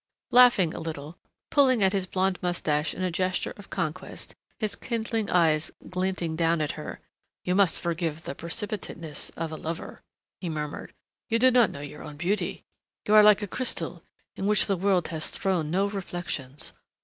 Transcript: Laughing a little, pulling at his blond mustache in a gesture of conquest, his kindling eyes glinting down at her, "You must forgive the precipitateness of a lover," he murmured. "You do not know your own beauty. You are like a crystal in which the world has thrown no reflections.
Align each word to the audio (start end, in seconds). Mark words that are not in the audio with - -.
Laughing 0.31 0.73
a 0.73 0.79
little, 0.79 1.15
pulling 1.51 1.83
at 1.83 1.93
his 1.93 2.07
blond 2.07 2.39
mustache 2.41 2.95
in 2.95 3.03
a 3.03 3.11
gesture 3.11 3.53
of 3.55 3.69
conquest, 3.69 4.33
his 4.57 4.75
kindling 4.75 5.29
eyes 5.29 5.69
glinting 5.91 6.35
down 6.35 6.59
at 6.59 6.71
her, 6.71 7.01
"You 7.43 7.53
must 7.53 7.79
forgive 7.79 8.23
the 8.23 8.33
precipitateness 8.33 9.29
of 9.37 9.51
a 9.51 9.55
lover," 9.57 10.01
he 10.39 10.49
murmured. 10.49 10.95
"You 11.29 11.37
do 11.37 11.51
not 11.51 11.69
know 11.69 11.81
your 11.81 12.01
own 12.01 12.17
beauty. 12.17 12.63
You 13.07 13.13
are 13.13 13.21
like 13.21 13.43
a 13.43 13.47
crystal 13.47 14.01
in 14.35 14.47
which 14.47 14.65
the 14.65 14.75
world 14.75 15.09
has 15.09 15.29
thrown 15.29 15.69
no 15.69 15.85
reflections. 15.87 16.73